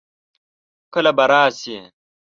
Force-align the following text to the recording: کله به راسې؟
کله 0.93 1.11
به 1.17 1.25
راسې؟ 1.31 1.77